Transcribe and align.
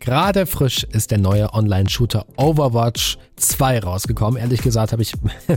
Gerade 0.00 0.46
frisch 0.46 0.84
ist 0.84 1.10
der 1.10 1.18
neue 1.18 1.52
Online-Shooter 1.52 2.24
Overwatch 2.36 3.18
2 3.36 3.80
rausgekommen. 3.80 4.40
Ehrlich 4.40 4.62
gesagt 4.62 4.92
habe 4.92 5.02
ich 5.02 5.12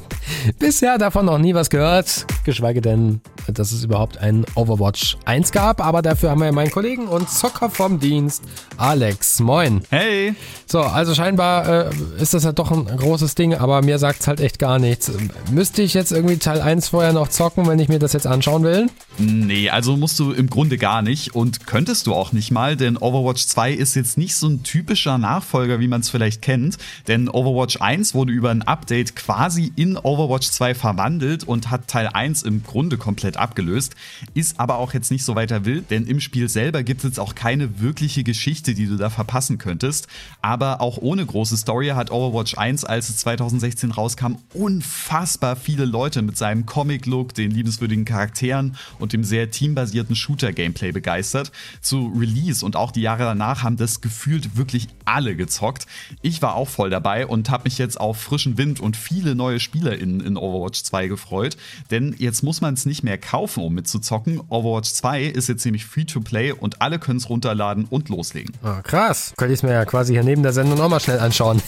bisher 0.59 0.97
davon 0.97 1.25
noch 1.25 1.37
nie 1.37 1.53
was 1.53 1.69
gehört, 1.69 2.25
geschweige 2.43 2.81
denn, 2.81 3.21
dass 3.47 3.71
es 3.71 3.85
überhaupt 3.85 4.17
ein 4.17 4.45
Overwatch 4.55 5.17
1 5.23 5.51
gab. 5.51 5.79
Aber 5.85 6.01
dafür 6.01 6.31
haben 6.31 6.39
wir 6.39 6.47
ja 6.47 6.51
meinen 6.51 6.71
Kollegen 6.71 7.07
und 7.07 7.29
Zocker 7.29 7.69
vom 7.69 8.01
Dienst, 8.01 8.43
Alex. 8.75 9.39
Moin. 9.39 9.83
Hey. 9.89 10.35
So, 10.65 10.81
also 10.81 11.15
scheinbar 11.15 11.87
äh, 11.87 11.89
ist 12.19 12.33
das 12.33 12.43
ja 12.43 12.51
doch 12.51 12.71
ein 12.71 12.85
großes 12.85 13.35
Ding, 13.35 13.53
aber 13.53 13.81
mir 13.81 13.97
sagt 13.97 14.21
es 14.21 14.27
halt 14.27 14.41
echt 14.41 14.59
gar 14.59 14.77
nichts. 14.77 15.09
Müsste 15.51 15.83
ich 15.83 15.93
jetzt 15.93 16.11
irgendwie 16.11 16.37
Teil 16.37 16.59
1 16.61 16.89
vorher 16.89 17.13
noch 17.13 17.29
zocken, 17.29 17.67
wenn 17.67 17.79
ich 17.79 17.87
mir 17.87 17.99
das 17.99 18.11
jetzt 18.11 18.27
anschauen 18.27 18.63
will? 18.63 18.87
Nee, 19.17 19.69
also 19.69 19.95
musst 19.95 20.19
du 20.19 20.31
im 20.31 20.49
Grunde 20.49 20.77
gar 20.77 21.01
nicht 21.01 21.35
und 21.35 21.65
könntest 21.65 22.07
du 22.07 22.13
auch 22.13 22.33
nicht 22.33 22.51
mal, 22.51 22.75
denn 22.75 22.97
Overwatch 22.97 23.45
2 23.47 23.71
ist 23.71 23.95
jetzt 23.95 24.17
nicht 24.17 24.32
so 24.35 24.47
ein 24.47 24.63
typischer 24.63 25.17
Nachfolger, 25.17 25.79
wie 25.79 25.87
man 25.87 26.01
es 26.01 26.09
vielleicht 26.09 26.41
kennt, 26.41 26.77
denn 27.07 27.29
Overwatch 27.29 27.81
1 27.81 28.13
wurde 28.13 28.31
über 28.31 28.51
ein 28.51 28.61
Update 28.61 29.15
quasi 29.15 29.71
in 29.75 29.97
Overwatch 29.97 30.49
2 30.49 30.75
verwandelt 30.75 31.43
und 31.43 31.69
hat 31.69 31.87
Teil 31.87 32.07
1 32.07 32.43
im 32.43 32.63
Grunde 32.63 32.97
komplett 32.97 33.37
abgelöst, 33.37 33.95
ist 34.33 34.59
aber 34.59 34.77
auch 34.77 34.93
jetzt 34.93 35.11
nicht 35.11 35.23
so 35.23 35.35
weiter 35.35 35.65
wild, 35.65 35.91
denn 35.91 36.05
im 36.05 36.19
Spiel 36.19 36.49
selber 36.49 36.83
gibt 36.83 37.01
es 37.01 37.11
jetzt 37.11 37.19
auch 37.19 37.35
keine 37.35 37.79
wirkliche 37.79 38.23
Geschichte, 38.23 38.73
die 38.73 38.87
du 38.87 38.97
da 38.97 39.09
verpassen 39.09 39.57
könntest, 39.57 40.07
aber 40.41 40.81
auch 40.81 40.97
ohne 40.97 41.25
große 41.25 41.57
Story 41.57 41.89
hat 41.89 42.11
Overwatch 42.11 42.57
1, 42.57 42.85
als 42.85 43.09
es 43.09 43.17
2016 43.17 43.91
rauskam, 43.91 44.35
unfassbar 44.53 45.55
viele 45.55 45.85
Leute 45.85 46.21
mit 46.21 46.37
seinem 46.37 46.65
Comic-Look, 46.65 47.33
den 47.33 47.51
liebenswürdigen 47.51 48.05
Charakteren 48.05 48.75
und 48.99 49.13
dem 49.13 49.23
sehr 49.23 49.51
teambasierten 49.51 50.15
Shooter-Gameplay 50.15 50.91
begeistert. 50.91 51.51
Zu 51.81 52.13
Release 52.17 52.65
und 52.65 52.75
auch 52.75 52.91
die 52.91 53.01
Jahre 53.01 53.23
danach 53.23 53.63
haben 53.63 53.77
das 53.77 54.01
gefühlt 54.23 54.55
wirklich 54.55 54.87
alle 55.03 55.35
gezockt. 55.35 55.85
Ich 56.21 56.41
war 56.41 56.55
auch 56.55 56.69
voll 56.69 56.89
dabei 56.89 57.27
und 57.27 57.49
habe 57.49 57.65
mich 57.65 57.77
jetzt 57.77 57.99
auf 57.99 58.17
frischen 58.17 58.57
Wind 58.57 58.79
und 58.79 58.95
viele 58.95 59.35
neue 59.35 59.59
SpielerInnen 59.59 60.21
in 60.21 60.37
Overwatch 60.37 60.81
2 60.83 61.07
gefreut. 61.07 61.57
Denn 61.91 62.15
jetzt 62.17 62.41
muss 62.41 62.61
man 62.61 62.73
es 62.73 62.85
nicht 62.85 63.03
mehr 63.03 63.17
kaufen, 63.17 63.61
um 63.63 63.73
mitzuzocken. 63.73 64.39
Overwatch 64.47 64.93
2 64.93 65.23
ist 65.23 65.49
jetzt 65.49 65.65
nämlich 65.65 65.85
Free-to-Play 65.85 66.53
und 66.53 66.81
alle 66.81 66.99
können 66.99 67.17
es 67.17 67.29
runterladen 67.29 67.85
und 67.89 68.07
loslegen. 68.07 68.55
Oh, 68.63 68.81
krass. 68.81 69.33
Könnte 69.35 69.53
ich 69.53 69.59
es 69.59 69.63
mir 69.63 69.73
ja 69.73 69.83
quasi 69.83 70.13
hier 70.13 70.23
neben 70.23 70.41
der 70.41 70.53
Sendung 70.53 70.77
nochmal 70.77 71.01
schnell 71.01 71.19
anschauen. 71.19 71.61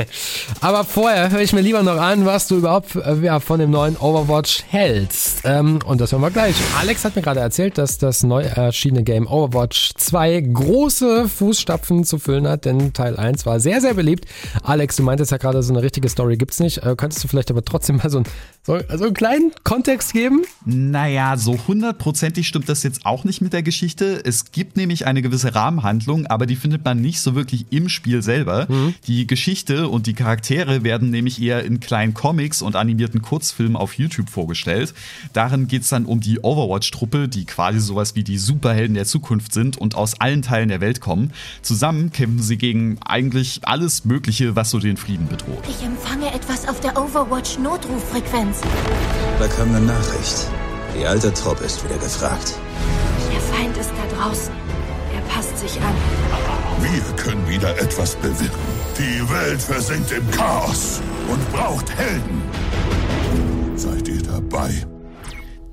Aber 0.60 0.84
vorher 0.84 1.30
höre 1.30 1.40
ich 1.40 1.54
mir 1.54 1.62
lieber 1.62 1.82
noch 1.82 1.98
an, 1.98 2.26
was 2.26 2.48
du 2.48 2.56
überhaupt 2.56 2.96
äh, 2.96 3.14
ja, 3.22 3.40
von 3.40 3.60
dem 3.60 3.70
neuen 3.70 3.96
Overwatch 3.96 4.64
hältst. 4.68 5.40
Ähm, 5.44 5.78
und 5.86 6.02
das 6.02 6.12
hören 6.12 6.20
wir 6.20 6.30
gleich. 6.30 6.54
Alex 6.78 7.02
hat 7.06 7.16
mir 7.16 7.22
gerade 7.22 7.40
erzählt, 7.40 7.78
dass 7.78 7.96
das 7.96 8.22
neu 8.22 8.42
erschienene 8.42 9.04
Game 9.04 9.26
Overwatch 9.26 9.92
2 9.96 10.40
große 10.42 11.30
Fußstapfen 11.30 11.93
zu 12.02 12.18
füllen 12.18 12.48
hat, 12.48 12.64
denn 12.64 12.92
Teil 12.92 13.16
1 13.16 13.46
war 13.46 13.60
sehr, 13.60 13.80
sehr 13.80 13.94
beliebt. 13.94 14.24
Alex, 14.64 14.96
du 14.96 15.04
meintest 15.04 15.30
ja 15.30 15.36
gerade, 15.36 15.62
so 15.62 15.72
eine 15.72 15.82
richtige 15.82 16.08
Story 16.08 16.36
gibt's 16.36 16.58
nicht. 16.58 16.78
Äh, 16.78 16.96
könntest 16.96 17.22
du 17.22 17.28
vielleicht 17.28 17.52
aber 17.52 17.64
trotzdem 17.64 17.96
mal 18.02 18.10
so, 18.10 18.18
ein, 18.18 18.24
so 18.66 18.74
also 18.88 19.04
einen 19.04 19.14
kleinen 19.14 19.52
Kontext 19.62 20.14
geben? 20.14 20.42
Naja, 20.64 21.36
so 21.36 21.58
hundertprozentig 21.68 22.48
stimmt 22.48 22.68
das 22.68 22.82
jetzt 22.82 23.04
auch 23.04 23.24
nicht 23.24 23.42
mit 23.42 23.52
der 23.52 23.62
Geschichte. 23.62 24.24
Es 24.24 24.52
gibt 24.52 24.78
nämlich 24.78 25.06
eine 25.06 25.20
gewisse 25.20 25.54
Rahmenhandlung, 25.54 26.26
aber 26.26 26.46
die 26.46 26.56
findet 26.56 26.82
man 26.82 27.00
nicht 27.00 27.20
so 27.20 27.34
wirklich 27.34 27.66
im 27.70 27.90
Spiel 27.90 28.22
selber. 28.22 28.66
Mhm. 28.70 28.94
Die 29.06 29.26
Geschichte 29.26 29.88
und 29.88 30.06
die 30.06 30.14
Charaktere 30.14 30.82
werden 30.82 31.10
nämlich 31.10 31.42
eher 31.42 31.62
in 31.62 31.78
kleinen 31.78 32.14
Comics 32.14 32.62
und 32.62 32.74
animierten 32.74 33.20
Kurzfilmen 33.20 33.76
auf 33.76 33.94
YouTube 33.94 34.30
vorgestellt. 34.30 34.94
Darin 35.34 35.68
geht's 35.68 35.90
dann 35.90 36.06
um 36.06 36.20
die 36.20 36.40
Overwatch-Truppe, 36.40 37.28
die 37.28 37.44
quasi 37.44 37.80
sowas 37.80 38.14
wie 38.14 38.24
die 38.24 38.38
Superhelden 38.38 38.94
der 38.94 39.04
Zukunft 39.04 39.52
sind 39.52 39.76
und 39.76 39.94
aus 39.94 40.20
allen 40.22 40.40
Teilen 40.40 40.70
der 40.70 40.80
Welt 40.80 41.02
kommen. 41.02 41.32
Zusammen 41.60 42.12
kämpfen 42.12 42.42
sie 42.42 42.56
gegen 42.56 42.98
eigentlich 43.04 43.60
alles 43.64 44.06
Mögliche, 44.06 44.56
was 44.56 44.70
so 44.70 44.78
den 44.78 44.96
Frieden 44.96 45.28
bedroht. 45.28 45.64
Ich 45.68 45.84
empfange 45.84 46.32
etwas 46.32 46.66
auf 46.66 46.80
der 46.80 46.96
Overwatch-Notruf-Frequenz. 48.62 49.38
Da 49.38 49.48
kam 49.48 49.74
eine 49.74 49.80
Nachricht. 49.80 50.48
Die 50.96 51.06
alte 51.06 51.32
Truppe 51.32 51.64
ist 51.64 51.84
wieder 51.84 51.98
gefragt. 51.98 52.54
Der 53.32 53.40
Feind 53.40 53.76
ist 53.76 53.90
da 53.90 54.16
draußen. 54.16 54.52
Er 55.14 55.20
passt 55.34 55.58
sich 55.58 55.80
an. 55.80 55.94
Wir 56.80 57.16
können 57.16 57.48
wieder 57.48 57.76
etwas 57.78 58.14
bewirken. 58.16 58.58
Die 58.98 59.28
Welt 59.28 59.60
versinkt 59.60 60.12
im 60.12 60.30
Chaos 60.30 61.00
und 61.28 61.52
braucht 61.52 61.90
Helden. 61.96 62.42
Seid 63.76 64.06
ihr 64.08 64.22
dabei? 64.22 64.86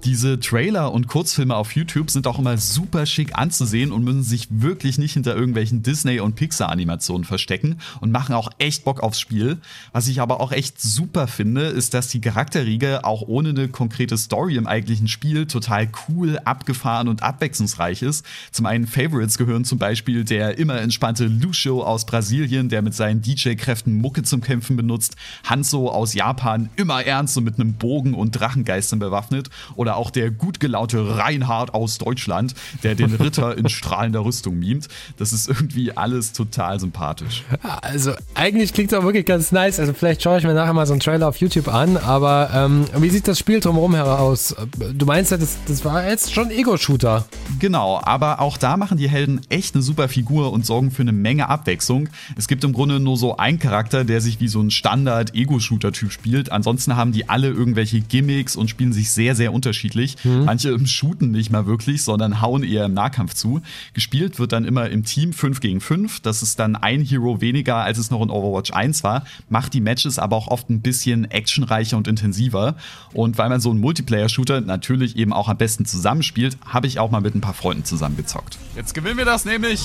Diese 0.04 0.40
Trailer 0.40 0.92
und 0.92 1.08
Kurzfilme 1.08 1.56
auf 1.56 1.76
YouTube 1.76 2.10
sind 2.10 2.26
auch 2.26 2.40
immer 2.40 2.58
super 2.58 3.06
schick 3.06 3.38
anzusehen 3.38 3.92
und 3.92 4.04
müssen 4.04 4.24
sich 4.24 4.48
wirklich 4.50 4.98
nicht 4.98 5.14
hinter 5.14 5.36
irgendwelchen 5.36 5.84
Disney- 5.84 6.20
und 6.20 6.36
Pixar-Animationen 6.36 7.24
verstecken 7.24 7.78
und 8.00 8.12
machen 8.12 8.34
auch 8.34 8.50
echt 8.58 8.84
Bock 8.84 9.02
aufs 9.02 9.20
Spiel. 9.20 9.60
Was 9.92 10.08
ich 10.08 10.20
aber 10.20 10.42
auch 10.42 10.52
echt 10.52 10.82
super 10.82 11.28
finde, 11.28 11.66
ist, 11.66 11.94
dass 11.94 12.08
die 12.08 12.20
Charakterriege 12.20 13.06
auch 13.06 13.22
ohne 13.28 13.50
eine 13.50 13.68
konkrete 13.68 14.18
Story 14.18 14.56
im 14.56 14.66
eigentlichen 14.66 15.08
Spiel 15.08 15.46
total 15.46 15.88
cool, 16.10 16.40
abgefahren 16.46 17.08
und 17.08 17.22
abwechslungsreich 17.22 18.02
ist. 18.02 18.26
Zum 18.52 18.66
einen 18.66 18.88
Favorites 18.88 19.38
gehören 19.38 19.66
zum 19.66 19.78
Beispiel 19.78 20.24
der 20.24 20.58
immer 20.58 20.82
entspannte 20.82 21.26
Lucio 21.26 21.84
aus 21.84 22.08
Brasilien, 22.08 22.70
der 22.70 22.82
mit 22.82 22.96
seinen 22.96 23.22
DJ-Kräften 23.22 24.02
Mucke 24.02 24.24
zum 24.24 24.42
Kämpfen 24.42 24.78
benutzt, 24.78 25.16
Hanzo 25.44 25.90
aus 25.90 26.16
Japan, 26.16 26.72
immer 26.76 27.06
ernst 27.06 27.38
und 27.38 27.44
mit 27.44 27.60
einem 27.60 27.74
Bogen 27.74 28.16
und 28.16 28.32
Drachengeistern 28.32 28.98
bewaffnet 28.98 29.52
oder 29.76 29.91
oder 29.92 29.98
auch 29.98 30.10
der 30.10 30.32
gut 30.32 30.62
gelaute 30.62 31.18
Reinhard 31.18 31.74
aus 31.74 31.98
Deutschland, 31.98 32.56
der 32.82 32.96
den 32.96 33.14
Ritter 33.16 33.58
in 33.58 33.68
strahlender 33.68 34.24
Rüstung 34.24 34.58
mimt. 34.58 34.88
Das 35.18 35.34
ist 35.34 35.50
irgendwie 35.50 35.92
alles 35.92 36.32
total 36.32 36.80
sympathisch. 36.80 37.44
Also 37.82 38.14
eigentlich 38.34 38.72
klingt 38.72 38.94
es 38.94 38.98
auch 38.98 39.04
wirklich 39.04 39.26
ganz 39.26 39.52
nice. 39.52 39.80
Also 39.80 39.94
vielleicht 39.94 40.24
schaue 40.24 40.38
ich 40.38 40.46
mir 40.46 40.54
nachher 40.54 40.72
mal 40.74 40.86
so 40.86 40.94
einen 40.94 41.02
Trailer 41.02 41.28
auf 41.28 41.38
YouTube 41.38 41.68
an, 41.68 41.98
aber 41.98 42.52
ähm, 42.54 42.86
wie 43.00 43.10
sieht 43.10 43.28
das 43.28 43.38
Spiel 43.38 43.60
drumherum 43.60 43.94
heraus? 43.94 44.56
Du 44.94 45.06
meinst 45.06 45.32
ja, 45.32 45.38
das, 45.38 45.58
das 45.68 45.84
war 45.84 46.08
jetzt 46.08 46.34
schon 46.34 46.52
Ego-Shooter. 46.52 47.26
Genau, 47.60 48.00
aber 48.02 48.40
auch 48.40 48.58
da 48.58 48.78
machen 48.78 48.98
die 48.98 49.10
Helden 49.10 49.42
echt 49.50 49.76
eine 49.76 49.82
super 49.82 50.08
Figur 50.08 50.54
und 50.54 50.66
sorgen 50.66 50.92
für 50.92 51.02
eine 51.02 51.12
Menge 51.12 51.50
Abwechslung. 51.50 52.08
Es 52.38 52.48
gibt 52.48 52.64
im 52.64 52.72
Grunde 52.72 53.02
nur 53.02 53.18
so 53.18 53.36
einen 53.36 53.60
Charakter, 53.60 54.06
der 54.06 54.22
sich 54.22 54.40
wie 54.40 54.48
so 54.48 54.62
ein 54.62 54.72
Standard-Ego-Shooter-Typ 54.72 56.14
spielt. 56.14 56.50
Ansonsten 56.52 56.96
haben 56.96 57.12
die 57.12 57.28
alle 57.28 57.50
irgendwelche 57.50 58.00
Gimmicks 58.00 58.56
und 58.56 58.70
spielen 58.70 58.94
sich 58.94 59.12
sehr, 59.12 59.36
sehr 59.36 59.52
unterschiedlich 59.52 59.81
unterschiedlich. 59.82 60.24
Mhm. 60.24 60.46
Manche 60.46 60.88
shooten 60.88 61.32
nicht 61.32 61.52
mal 61.52 61.66
wirklich, 61.66 62.04
sondern 62.04 62.42
hauen 62.42 62.64
eher 62.64 62.86
im 62.86 62.94
Nahkampf 62.94 63.34
zu. 63.34 63.62
Gespielt 63.94 64.40
wird 64.40 64.52
dann 64.52 64.66
immer 64.66 64.90
im 64.90 65.04
Team 65.04 65.34
5 65.34 65.60
gegen 65.60 65.82
5. 65.82 66.20
Das 66.22 66.42
ist 66.42 66.60
dann 66.60 66.76
ein 66.76 67.02
Hero 67.02 67.42
weniger, 67.42 67.78
als 67.78 67.98
es 67.98 68.12
noch 68.12 68.22
in 68.22 68.30
Overwatch 68.30 68.72
1 68.72 69.04
war. 69.04 69.26
Macht 69.50 69.74
die 69.74 69.82
Matches 69.82 70.20
aber 70.20 70.36
auch 70.36 70.48
oft 70.48 70.70
ein 70.70 70.82
bisschen 70.82 71.30
actionreicher 71.30 71.98
und 71.98 72.08
intensiver. 72.08 72.76
Und 73.14 73.38
weil 73.38 73.50
man 73.50 73.60
so 73.60 73.72
einen 73.72 73.80
Multiplayer-Shooter 73.80 74.62
natürlich 74.62 75.16
eben 75.16 75.34
auch 75.34 75.50
am 75.50 75.58
besten 75.58 75.86
zusammenspielt, 75.86 76.58
habe 76.66 76.88
ich 76.88 77.00
auch 77.00 77.12
mal 77.12 77.22
mit 77.22 77.36
ein 77.36 77.42
paar 77.42 77.54
Freunden 77.54 77.86
zusammengezockt. 77.86 78.58
Jetzt 78.76 78.94
gewinnen 78.94 79.18
wir 79.18 79.26
das 79.26 79.46
nämlich. 79.46 79.84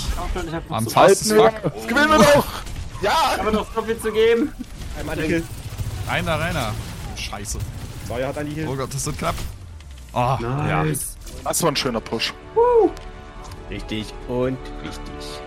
Am 0.69 0.87
fast 0.87 1.33
fuck. 1.33 1.53
Jetzt 1.65 1.89
gewinnen 1.89 2.11
wir 2.11 2.19
doch. 2.19 2.47
Ja. 3.03 3.37
Aber 3.39 3.53
noch 3.53 3.67
so 3.75 3.83
viel 3.83 3.99
zu 3.99 4.12
geben. 4.12 4.53
Einmal 4.99 5.19
Reiner, 6.09 6.41
Reiner. 6.41 6.73
Scheiße. 7.17 7.59
Sawyer 8.06 8.29
hat 8.29 8.39
eigentlich 8.39 8.67
Oh 8.67 8.77
Gott, 8.77 8.95
das 8.95 9.05
wird 9.06 9.19
knapp. 9.19 9.35
Oh, 10.16 10.37
nice. 10.41 11.16
ja. 11.27 11.43
Das 11.44 11.62
war 11.62 11.71
ein 11.71 11.77
schöner 11.77 12.00
Push. 12.00 12.32
Woo. 12.54 12.91
Richtig 13.69 14.15
und 14.28 14.59
wichtig. 14.82 15.41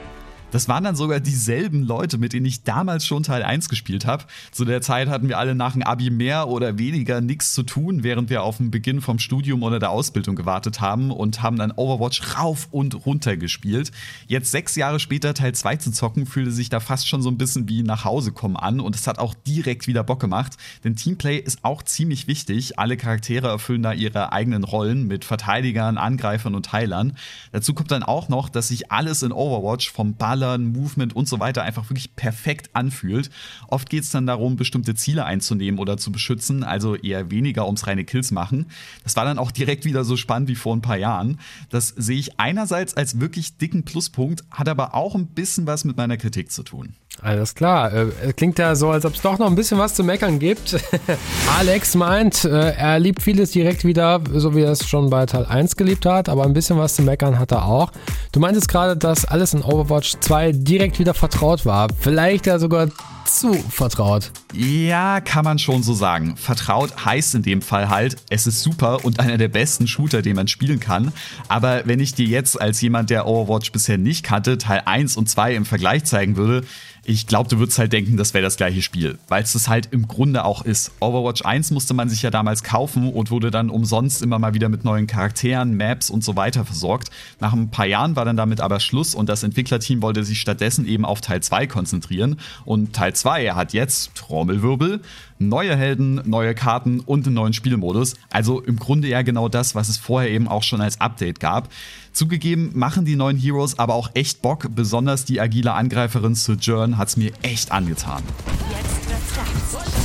Das 0.51 0.67
waren 0.67 0.83
dann 0.83 0.95
sogar 0.95 1.19
dieselben 1.19 1.83
Leute, 1.83 2.17
mit 2.17 2.33
denen 2.33 2.47
ich 2.47 2.63
damals 2.63 3.05
schon 3.05 3.21
Teil 3.21 3.43
1 3.43 3.69
gespielt 3.69 4.07
habe. 4.07 4.23
Zu 4.51 4.65
der 4.65 4.81
Zeit 4.81 5.07
hatten 5.07 5.29
wir 5.29 5.37
alle 5.37 5.53
nach 5.53 5.73
dem 5.73 5.83
Abi 5.83 6.09
mehr 6.09 6.47
oder 6.47 6.79
weniger 6.79 7.21
nichts 7.21 7.53
zu 7.53 7.61
tun, 7.61 8.01
während 8.01 8.31
wir 8.31 8.41
auf 8.41 8.57
den 8.57 8.71
Beginn 8.71 9.01
vom 9.01 9.19
Studium 9.19 9.61
oder 9.61 9.77
der 9.77 9.91
Ausbildung 9.91 10.35
gewartet 10.35 10.81
haben 10.81 11.11
und 11.11 11.43
haben 11.43 11.57
dann 11.57 11.71
Overwatch 11.71 12.35
rauf 12.35 12.67
und 12.71 13.05
runter 13.05 13.37
gespielt. 13.37 13.91
Jetzt 14.27 14.49
sechs 14.49 14.75
Jahre 14.75 14.99
später 14.99 15.35
Teil 15.35 15.53
2 15.53 15.75
zu 15.75 15.91
zocken, 15.91 16.25
fühlte 16.25 16.51
sich 16.51 16.69
da 16.69 16.79
fast 16.79 17.07
schon 17.07 17.21
so 17.21 17.29
ein 17.29 17.37
bisschen 17.37 17.69
wie 17.69 17.83
nach 17.83 18.03
Hause 18.03 18.31
kommen 18.31 18.57
an 18.57 18.79
und 18.79 18.95
es 18.95 19.05
hat 19.05 19.19
auch 19.19 19.35
direkt 19.45 19.85
wieder 19.85 20.03
Bock 20.03 20.19
gemacht. 20.19 20.53
Denn 20.83 20.95
Teamplay 20.95 21.37
ist 21.37 21.59
auch 21.61 21.83
ziemlich 21.83 22.25
wichtig. 22.25 22.79
Alle 22.79 22.97
Charaktere 22.97 23.49
erfüllen 23.49 23.83
da 23.83 23.93
ihre 23.93 24.31
eigenen 24.31 24.63
Rollen 24.63 25.05
mit 25.05 25.25
Verteidigern, 25.25 25.99
Angreifern 25.99 26.55
und 26.55 26.73
Heilern. 26.73 27.15
Dazu 27.51 27.75
kommt 27.75 27.91
dann 27.91 28.01
auch 28.01 28.29
noch, 28.29 28.49
dass 28.49 28.69
sich 28.69 28.91
alles 28.91 29.21
in 29.21 29.31
Overwatch 29.31 29.91
vom 29.91 30.15
Ball 30.15 30.38
Ballern, 30.39 30.71
Movement 30.71 31.15
und 31.15 31.27
so 31.27 31.39
weiter 31.39 31.63
einfach 31.63 31.89
wirklich 31.89 32.15
perfekt 32.15 32.69
anfühlt. 32.73 33.29
Oft 33.67 33.89
geht 33.89 34.03
es 34.03 34.11
dann 34.11 34.25
darum, 34.25 34.55
bestimmte 34.55 34.95
Ziele 34.95 35.25
einzunehmen 35.25 35.79
oder 35.79 35.97
zu 35.97 36.11
beschützen, 36.11 36.63
also 36.63 36.95
eher 36.95 37.29
weniger 37.29 37.65
ums 37.65 37.87
reine 37.87 38.05
Kills 38.05 38.31
machen. 38.31 38.67
Das 39.03 39.15
war 39.15 39.25
dann 39.25 39.37
auch 39.37 39.51
direkt 39.51 39.83
wieder 39.85 40.05
so 40.05 40.15
spannend 40.15 40.47
wie 40.47 40.55
vor 40.55 40.75
ein 40.75 40.81
paar 40.81 40.97
Jahren. 40.97 41.39
Das 41.69 41.89
sehe 41.89 42.17
ich 42.17 42.39
einerseits 42.39 42.93
als 42.93 43.19
wirklich 43.19 43.57
dicken 43.57 43.83
Pluspunkt, 43.83 44.43
hat 44.49 44.69
aber 44.69 44.93
auch 44.93 45.15
ein 45.15 45.27
bisschen 45.27 45.67
was 45.67 45.83
mit 45.83 45.97
meiner 45.97 46.17
Kritik 46.17 46.51
zu 46.51 46.63
tun. 46.63 46.95
Alles 47.21 47.53
klar. 47.53 47.93
Äh, 47.93 48.33
klingt 48.33 48.59
ja 48.59 48.75
so, 48.75 48.89
als 48.89 49.05
ob 49.05 49.13
es 49.13 49.21
doch 49.21 49.37
noch 49.37 49.47
ein 49.47 49.55
bisschen 49.55 49.77
was 49.77 49.93
zu 49.93 50.03
meckern 50.03 50.39
gibt. 50.39 50.77
Alex 51.59 51.95
meint, 51.95 52.45
äh, 52.45 52.71
er 52.71 52.99
liebt 52.99 53.21
vieles 53.21 53.51
direkt 53.51 53.83
wieder, 53.83 54.21
so 54.33 54.55
wie 54.55 54.61
er 54.61 54.71
es 54.71 54.87
schon 54.87 55.09
bei 55.09 55.25
Teil 55.25 55.45
1 55.45 55.75
geliebt 55.75 56.05
hat, 56.05 56.29
aber 56.29 56.43
ein 56.43 56.53
bisschen 56.53 56.77
was 56.77 56.95
zu 56.95 57.01
meckern 57.01 57.37
hat 57.37 57.51
er 57.51 57.65
auch. 57.65 57.91
Du 58.31 58.39
meintest 58.39 58.69
gerade, 58.69 58.95
dass 58.95 59.25
alles 59.25 59.53
in 59.53 59.63
Overwatch 59.63 60.15
2 60.21 60.53
direkt 60.53 60.99
wieder 60.99 61.13
vertraut 61.13 61.65
war. 61.65 61.87
Vielleicht 61.99 62.45
ja 62.45 62.57
sogar 62.57 62.87
zu 63.25 63.53
vertraut. 63.53 64.31
Ja, 64.53 65.21
kann 65.21 65.45
man 65.45 65.59
schon 65.59 65.83
so 65.83 65.93
sagen. 65.93 66.35
Vertraut 66.37 67.05
heißt 67.05 67.35
in 67.35 67.43
dem 67.43 67.61
Fall 67.61 67.89
halt, 67.89 68.17
es 68.29 68.47
ist 68.47 68.61
super 68.61 69.05
und 69.05 69.19
einer 69.19 69.37
der 69.37 69.47
besten 69.47 69.87
Shooter, 69.87 70.21
den 70.21 70.35
man 70.35 70.47
spielen 70.47 70.79
kann. 70.79 71.11
Aber 71.47 71.83
wenn 71.85 71.99
ich 71.99 72.13
dir 72.13 72.25
jetzt 72.25 72.59
als 72.59 72.81
jemand, 72.81 73.09
der 73.09 73.27
Overwatch 73.27 73.71
bisher 73.71 73.97
nicht 73.97 74.23
kannte, 74.23 74.57
Teil 74.57 74.81
1 74.85 75.17
und 75.17 75.29
2 75.29 75.55
im 75.55 75.65
Vergleich 75.65 76.05
zeigen 76.05 76.35
würde, 76.35 76.63
ich 77.05 77.25
glaube, 77.25 77.49
du 77.49 77.57
würdest 77.57 77.79
halt 77.79 77.91
denken, 77.91 78.17
das 78.17 78.35
wäre 78.35 78.43
das 78.43 78.57
gleiche 78.57 78.83
Spiel, 78.83 79.17
weil 79.29 79.41
es 79.41 79.53
das 79.53 79.67
halt 79.67 79.89
im 79.91 80.07
Grunde 80.07 80.45
auch 80.45 80.63
ist. 80.63 80.91
Overwatch 80.99 81.43
1 81.43 81.71
musste 81.71 81.95
man 81.95 82.07
sich 82.07 82.21
ja 82.21 82.29
damals 82.29 82.61
kaufen 82.61 83.11
und 83.11 83.31
wurde 83.31 83.49
dann 83.49 83.69
umsonst 83.69 84.21
immer 84.21 84.37
mal 84.37 84.53
wieder 84.53 84.69
mit 84.69 84.83
neuen 84.83 85.07
Charakteren, 85.07 85.75
Maps 85.75 86.11
und 86.11 86.23
so 86.23 86.35
weiter 86.35 86.65
versorgt. 86.65 87.09
Nach 87.39 87.53
ein 87.53 87.71
paar 87.71 87.87
Jahren 87.87 88.15
war 88.15 88.25
dann 88.25 88.37
damit 88.37 88.61
aber 88.61 88.79
Schluss 88.79 89.15
und 89.15 89.27
das 89.27 89.41
Entwicklerteam 89.41 90.03
wollte 90.03 90.23
sich 90.23 90.39
stattdessen 90.39 90.85
eben 90.85 91.03
auf 91.03 91.21
Teil 91.21 91.41
2 91.41 91.67
konzentrieren. 91.67 92.39
Und 92.63 92.93
Teil 92.93 93.08
2 93.13 93.51
hat 93.51 93.73
jetzt, 93.73 94.15
Trommelwirbel, 94.15 95.01
neue 95.39 95.75
Helden, 95.75 96.21
neue 96.25 96.53
Karten 96.55 96.99
und 96.99 97.25
einen 97.25 97.35
neuen 97.35 97.53
Spielmodus. 97.53 98.15
Also 98.29 98.61
im 98.61 98.77
Grunde 98.77 99.07
ja 99.07 99.21
genau 99.21 99.49
das, 99.49 99.75
was 99.75 99.89
es 99.89 99.97
vorher 99.97 100.29
eben 100.29 100.47
auch 100.47 100.63
schon 100.63 100.81
als 100.81 100.99
Update 101.01 101.39
gab. 101.39 101.69
Zugegeben 102.11 102.71
machen 102.73 103.05
die 103.05 103.15
neuen 103.15 103.37
Heroes 103.37 103.79
aber 103.79 103.93
auch 103.93 104.09
echt 104.13 104.41
Bock, 104.41 104.67
besonders 104.75 105.25
die 105.25 105.39
agile 105.39 105.73
Angreiferin 105.73 106.35
Sojourn 106.35 106.97
hat's 106.97 107.17
mir 107.17 107.31
echt 107.41 107.71
angetan. 107.71 108.23
Jetzt 108.69 109.09
wird's 109.09 109.98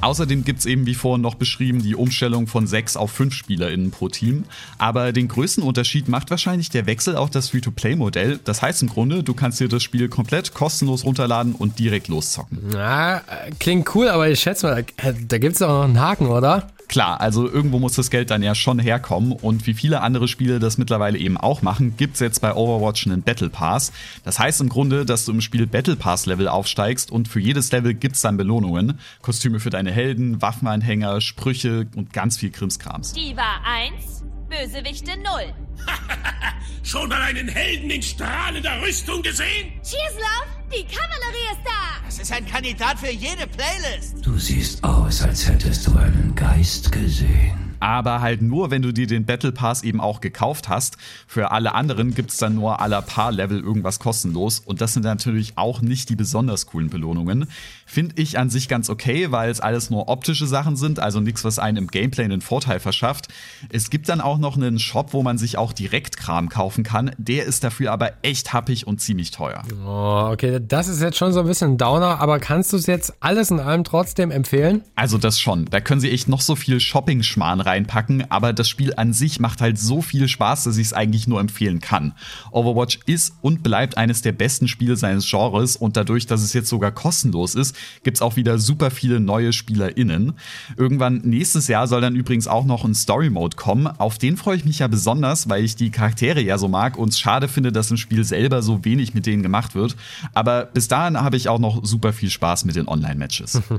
Außerdem 0.00 0.44
gibt's 0.44 0.66
eben 0.66 0.86
wie 0.86 0.94
vorhin 0.94 1.22
noch 1.22 1.34
beschrieben 1.34 1.82
die 1.82 1.94
Umstellung 1.94 2.46
von 2.46 2.66
sechs 2.66 2.96
auf 2.96 3.10
fünf 3.10 3.34
SpielerInnen 3.34 3.90
pro 3.90 4.08
Team. 4.08 4.44
Aber 4.78 5.12
den 5.12 5.28
größten 5.28 5.62
Unterschied 5.62 6.08
macht 6.08 6.30
wahrscheinlich 6.30 6.70
der 6.70 6.86
Wechsel 6.86 7.16
auf 7.16 7.30
das 7.30 7.50
Free-to-Play-Modell. 7.50 8.40
Das 8.44 8.62
heißt 8.62 8.82
im 8.82 8.88
Grunde, 8.88 9.22
du 9.22 9.34
kannst 9.34 9.60
dir 9.60 9.68
das 9.68 9.82
Spiel 9.82 10.08
komplett 10.08 10.54
kostenlos 10.54 11.04
runterladen 11.04 11.54
und 11.54 11.78
direkt 11.78 12.08
loszocken. 12.08 12.58
Na, 12.72 13.18
äh, 13.18 13.50
klingt 13.58 13.94
cool, 13.94 14.08
aber 14.08 14.28
ich 14.28 14.40
schätze 14.40 14.66
mal, 14.66 14.84
da, 14.96 15.12
da 15.12 15.38
gibt's 15.38 15.58
doch 15.58 15.68
noch 15.68 15.84
einen 15.84 16.00
Haken, 16.00 16.26
oder? 16.26 16.68
Klar, 16.88 17.20
also 17.20 17.46
irgendwo 17.48 17.78
muss 17.78 17.94
das 17.94 18.10
Geld 18.10 18.30
dann 18.30 18.42
ja 18.42 18.54
schon 18.54 18.78
herkommen 18.78 19.32
und 19.32 19.66
wie 19.66 19.74
viele 19.74 20.00
andere 20.00 20.26
Spiele 20.26 20.58
das 20.58 20.78
mittlerweile 20.78 21.18
eben 21.18 21.36
auch 21.36 21.60
machen, 21.60 21.96
gibt's 21.98 22.18
jetzt 22.20 22.40
bei 22.40 22.54
Overwatch 22.54 23.06
einen 23.06 23.22
Battle 23.22 23.50
Pass. 23.50 23.92
Das 24.24 24.38
heißt 24.38 24.62
im 24.62 24.70
Grunde, 24.70 25.04
dass 25.04 25.26
du 25.26 25.32
im 25.32 25.42
Spiel 25.42 25.66
Battle 25.66 25.96
Pass 25.96 26.24
Level 26.24 26.48
aufsteigst 26.48 27.10
und 27.10 27.28
für 27.28 27.40
jedes 27.40 27.70
Level 27.72 27.92
gibt's 27.92 28.22
dann 28.22 28.38
Belohnungen. 28.38 28.98
Kostüme 29.20 29.60
für 29.60 29.70
deine 29.70 29.92
Helden, 29.92 30.40
Waffenanhänger, 30.40 31.20
Sprüche 31.20 31.86
und 31.94 32.14
ganz 32.14 32.38
viel 32.38 32.50
Krimskrams. 32.50 33.12
Die 33.12 33.36
war 33.36 33.60
1, 33.66 34.17
Bösewichte 34.58 35.16
0. 35.16 35.54
Schon 36.82 37.08
mal 37.08 37.22
einen 37.22 37.48
Helden 37.48 37.90
in 37.90 38.02
strahlender 38.02 38.82
Rüstung 38.82 39.22
gesehen? 39.22 39.72
Cheers, 39.82 40.14
Love! 40.16 40.58
Die 40.72 40.84
Kavallerie 40.84 41.52
ist 41.52 41.60
da! 41.64 42.04
Das 42.04 42.18
ist 42.18 42.32
ein 42.32 42.44
Kandidat 42.44 42.98
für 42.98 43.10
jede 43.10 43.46
Playlist. 43.46 44.16
Du 44.26 44.36
siehst 44.36 44.82
aus, 44.82 45.22
als 45.22 45.48
hättest 45.48 45.86
du 45.86 45.96
einen 45.96 46.34
Geist 46.34 46.90
gesehen. 46.90 47.67
Aber 47.80 48.20
halt 48.20 48.42
nur, 48.42 48.70
wenn 48.70 48.82
du 48.82 48.92
dir 48.92 49.06
den 49.06 49.24
Battle 49.24 49.52
Pass 49.52 49.82
eben 49.82 50.00
auch 50.00 50.20
gekauft 50.20 50.68
hast. 50.68 50.96
Für 51.26 51.50
alle 51.50 51.74
anderen 51.74 52.14
gibt's 52.14 52.38
dann 52.38 52.54
nur 52.54 52.80
aller 52.80 53.02
paar 53.02 53.32
Level 53.32 53.60
irgendwas 53.60 53.98
kostenlos 53.98 54.60
und 54.60 54.80
das 54.80 54.94
sind 54.94 55.04
natürlich 55.04 55.52
auch 55.56 55.80
nicht 55.80 56.08
die 56.08 56.16
besonders 56.16 56.66
coolen 56.66 56.90
Belohnungen. 56.90 57.48
Finde 57.86 58.20
ich 58.20 58.38
an 58.38 58.50
sich 58.50 58.68
ganz 58.68 58.90
okay, 58.90 59.30
weil 59.30 59.50
es 59.50 59.60
alles 59.60 59.88
nur 59.88 60.08
optische 60.08 60.46
Sachen 60.46 60.76
sind, 60.76 60.98
also 60.98 61.20
nichts, 61.20 61.44
was 61.44 61.58
einen 61.58 61.78
im 61.78 61.86
Gameplay 61.86 62.24
einen 62.24 62.42
Vorteil 62.42 62.80
verschafft. 62.80 63.28
Es 63.70 63.88
gibt 63.90 64.08
dann 64.08 64.20
auch 64.20 64.38
noch 64.38 64.56
einen 64.56 64.78
Shop, 64.78 65.12
wo 65.12 65.22
man 65.22 65.38
sich 65.38 65.56
auch 65.56 65.72
direkt 65.72 66.18
Kram 66.18 66.48
kaufen 66.48 66.84
kann. 66.84 67.12
Der 67.16 67.46
ist 67.46 67.64
dafür 67.64 67.92
aber 67.92 68.12
echt 68.22 68.52
happig 68.52 68.86
und 68.86 69.00
ziemlich 69.00 69.30
teuer. 69.30 69.62
Oh, 69.86 70.28
okay, 70.32 70.60
das 70.66 70.88
ist 70.88 71.00
jetzt 71.00 71.16
schon 71.16 71.32
so 71.32 71.40
ein 71.40 71.46
bisschen 71.46 71.72
ein 71.72 71.78
Downer, 71.78 72.20
aber 72.20 72.38
kannst 72.38 72.72
du 72.72 72.76
es 72.76 72.86
jetzt 72.86 73.14
alles 73.20 73.50
in 73.50 73.60
allem 73.60 73.84
trotzdem 73.84 74.30
empfehlen? 74.30 74.82
Also 74.94 75.16
das 75.16 75.40
schon. 75.40 75.64
Da 75.66 75.80
können 75.80 76.00
sie 76.00 76.10
echt 76.10 76.28
noch 76.28 76.40
so 76.40 76.56
viel 76.56 76.80
Shopping-Schmarrn 76.80 77.60
reinpacken, 77.68 78.30
aber 78.30 78.52
das 78.52 78.68
Spiel 78.68 78.94
an 78.96 79.12
sich 79.12 79.38
macht 79.38 79.60
halt 79.60 79.78
so 79.78 80.02
viel 80.02 80.26
Spaß, 80.26 80.64
dass 80.64 80.76
ich 80.76 80.88
es 80.88 80.92
eigentlich 80.92 81.28
nur 81.28 81.40
empfehlen 81.40 81.80
kann. 81.80 82.14
Overwatch 82.50 83.00
ist 83.06 83.34
und 83.42 83.62
bleibt 83.62 83.96
eines 83.96 84.22
der 84.22 84.32
besten 84.32 84.66
Spiele 84.68 84.96
seines 84.96 85.28
Genres 85.28 85.76
und 85.76 85.96
dadurch, 85.96 86.26
dass 86.26 86.42
es 86.42 86.52
jetzt 86.52 86.68
sogar 86.68 86.90
kostenlos 86.90 87.54
ist, 87.54 87.76
gibt's 88.02 88.22
auch 88.22 88.36
wieder 88.36 88.58
super 88.58 88.90
viele 88.90 89.20
neue 89.20 89.52
SpielerInnen. 89.52 90.32
Irgendwann 90.76 91.20
nächstes 91.24 91.68
Jahr 91.68 91.86
soll 91.86 92.00
dann 92.00 92.16
übrigens 92.16 92.48
auch 92.48 92.64
noch 92.64 92.84
ein 92.84 92.94
Story-Mode 92.94 93.56
kommen. 93.56 93.86
Auf 93.86 94.18
den 94.18 94.36
freue 94.36 94.56
ich 94.56 94.64
mich 94.64 94.80
ja 94.80 94.88
besonders, 94.88 95.48
weil 95.48 95.64
ich 95.64 95.76
die 95.76 95.90
Charaktere 95.90 96.40
ja 96.40 96.58
so 96.58 96.68
mag 96.68 96.96
und 96.98 97.10
es 97.10 97.20
schade 97.20 97.48
finde, 97.48 97.72
dass 97.72 97.90
im 97.90 97.96
Spiel 97.96 98.24
selber 98.24 98.62
so 98.62 98.84
wenig 98.84 99.14
mit 99.14 99.26
denen 99.26 99.42
gemacht 99.42 99.74
wird. 99.74 99.96
Aber 100.34 100.64
bis 100.64 100.88
dahin 100.88 101.20
habe 101.20 101.36
ich 101.36 101.48
auch 101.48 101.58
noch 101.58 101.84
super 101.84 102.12
viel 102.12 102.30
Spaß 102.30 102.64
mit 102.64 102.76
den 102.76 102.88
Online-Matches. 102.88 103.62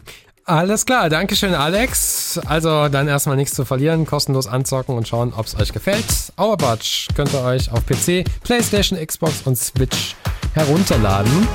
Alles 0.50 0.88
klar, 0.88 1.10
Dankeschön, 1.10 1.54
Alex. 1.54 2.40
Also 2.44 2.90
dann 2.90 3.08
erstmal 3.08 3.36
nichts 3.36 3.54
zu 3.54 3.66
verlieren, 3.66 4.08
kostenlos 4.08 4.48
anzocken 4.48 4.98
und 4.98 5.08
schauen, 5.08 5.32
ob 5.38 5.46
es 5.46 5.56
euch 5.56 5.72
gefällt. 5.72 6.08
Overwatch 6.38 7.10
könnt 7.16 7.32
ihr 7.36 7.44
euch 7.44 7.72
auf 7.72 7.86
PC, 7.86 8.26
PlayStation, 8.42 8.98
Xbox 8.98 9.44
und 9.46 9.60
Switch 9.60 10.16
herunterladen. 10.56 11.48